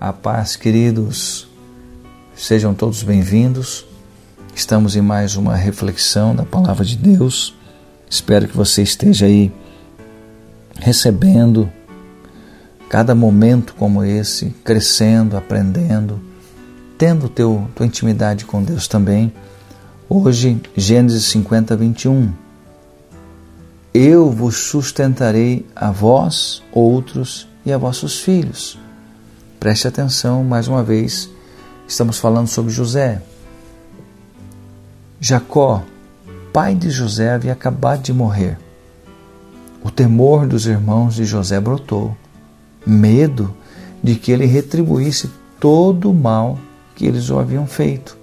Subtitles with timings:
[0.00, 1.48] A paz, queridos,
[2.32, 3.84] sejam todos bem-vindos.
[4.54, 7.52] Estamos em mais uma reflexão da Palavra de Deus.
[8.08, 9.52] Espero que você esteja aí
[10.78, 11.68] recebendo
[12.88, 16.20] cada momento como esse, crescendo, aprendendo,
[16.96, 19.32] tendo teu, tua intimidade com Deus também.
[20.08, 22.32] Hoje, Gênesis 50, 21.
[23.92, 28.78] Eu vos sustentarei a vós, outros, e a vossos filhos
[29.60, 31.28] Preste atenção mais uma vez,
[31.86, 33.20] estamos falando sobre José.
[35.20, 35.82] Jacó,
[36.52, 38.56] pai de José, havia acabado de morrer.
[39.82, 42.16] O temor dos irmãos de José brotou,
[42.86, 43.52] medo
[44.00, 45.28] de que ele retribuísse
[45.58, 46.56] todo o mal
[46.94, 48.16] que eles o haviam feito.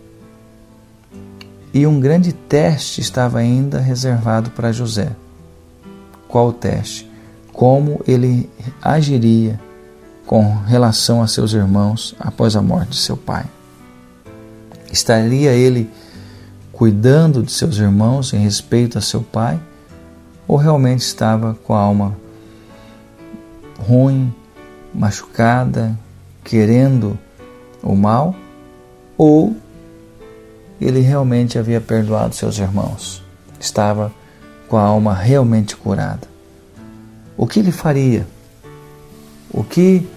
[1.73, 5.11] E um grande teste estava ainda reservado para José.
[6.29, 7.11] Qual o teste?
[7.51, 8.49] Como ele
[8.81, 9.59] agiria
[10.25, 13.45] com relação a seus irmãos após a morte de seu pai?
[14.91, 15.89] Estaria ele
[16.71, 19.59] cuidando de seus irmãos em respeito a seu pai?
[20.47, 22.15] Ou realmente estava com a alma
[23.79, 24.33] ruim,
[24.93, 25.97] machucada,
[26.43, 27.17] querendo
[27.81, 28.35] o mal?
[29.17, 29.55] Ou
[30.79, 33.23] ele realmente havia perdoado seus irmãos?
[33.59, 34.11] Estava
[34.67, 36.27] com a alma realmente curada?
[37.37, 38.27] O que ele faria?
[39.51, 40.07] O que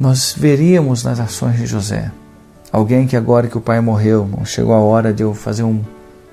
[0.00, 2.10] nós veríamos nas ações de José.
[2.72, 5.82] Alguém que agora que o pai morreu, chegou a hora de eu fazer um,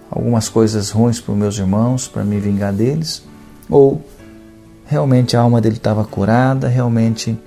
[0.10, 3.24] algumas coisas ruins para os meus irmãos, para me vingar deles,
[3.70, 4.02] ou
[4.86, 7.38] realmente a alma dele estava curada, realmente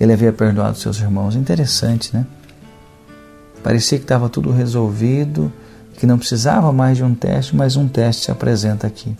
[0.00, 1.36] ele havia perdoado seus irmãos.
[1.36, 2.26] Interessante, né?
[3.62, 5.52] Parecia que estava tudo resolvido,
[5.96, 9.16] que não precisava mais de um teste, mas um teste se apresenta aqui.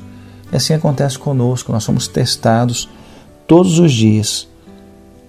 [0.52, 2.88] E assim acontece conosco, nós somos testados
[3.46, 4.48] todos os dias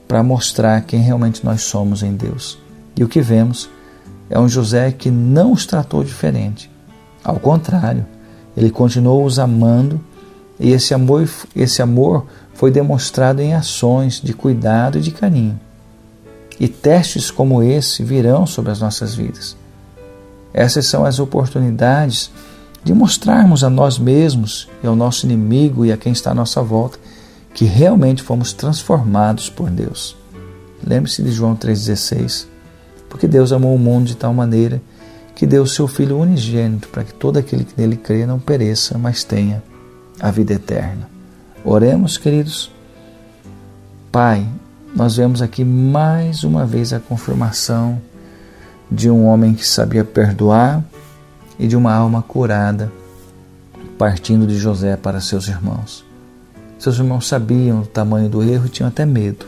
[0.07, 2.57] para mostrar quem realmente nós somos em Deus.
[2.95, 3.69] E o que vemos
[4.29, 6.69] é um José que não os tratou diferente.
[7.23, 8.05] Ao contrário,
[8.55, 9.99] ele continuou os amando
[10.59, 15.59] e esse amor, esse amor foi demonstrado em ações de cuidado e de carinho.
[16.59, 19.57] E testes como esse virão sobre as nossas vidas.
[20.53, 22.31] Essas são as oportunidades
[22.81, 26.61] de mostrarmos a nós mesmos e ao nosso inimigo e a quem está à nossa
[26.61, 26.97] volta
[27.55, 30.15] que realmente fomos transformados por Deus.
[30.85, 32.47] Lembre-se de João 3,16.
[33.09, 34.81] Porque Deus amou o mundo de tal maneira
[35.33, 38.97] que deu o seu Filho unigênito para que todo aquele que nele crê não pereça,
[38.97, 39.63] mas tenha
[40.19, 41.09] a vida eterna.
[41.63, 42.69] Oremos, queridos.
[44.11, 44.45] Pai,
[44.93, 48.01] nós vemos aqui mais uma vez a confirmação
[48.91, 50.83] de um homem que sabia perdoar
[51.57, 52.91] e de uma alma curada,
[53.97, 56.05] partindo de José para seus irmãos.
[56.77, 59.45] Seus irmãos sabiam o tamanho do erro e tinham até medo.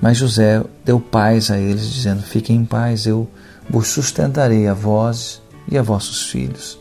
[0.00, 3.28] Mas José deu paz a eles, dizendo: Fiquem em paz, eu
[3.68, 6.78] vos sustentarei a vós e a vossos filhos.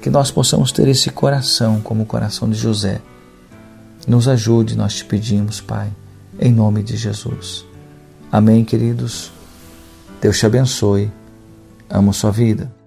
[0.00, 3.00] Que nós possamos ter esse coração como o coração de José.
[4.06, 5.90] Nos ajude, nós te pedimos, Pai,
[6.38, 7.66] em nome de Jesus.
[8.32, 9.30] Amém, queridos.
[10.20, 11.10] Deus te abençoe.
[11.90, 12.79] Amo sua vida.